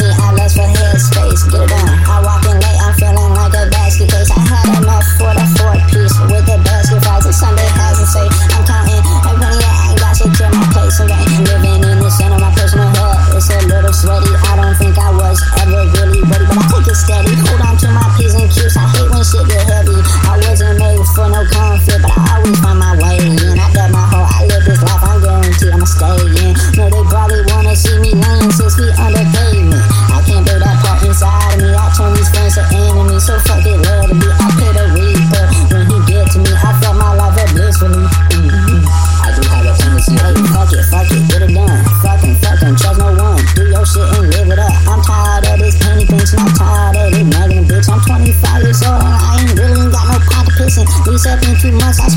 [0.00, 1.44] I lust for headspace.
[1.52, 1.88] Get it on.
[2.08, 4.30] I walk in late, I'm feeling like a basket case.
[4.30, 8.26] I had enough for the four piece with the basket fries Sunday has and say
[8.56, 11.61] I'm counting every I ain't got shit to my place and right.
[40.18, 41.84] Hey, fuck it, fuck it, get it done.
[42.02, 43.40] Fucking, fucking, trust no one.
[43.54, 44.72] Do your shit and live it up.
[44.88, 46.04] I'm tired of this penny.
[46.08, 47.88] I'm tired of this nagging bitch.
[47.88, 50.86] I'm 25 years old I ain't really got no pot to piss in.
[51.04, 52.08] These up in two months, I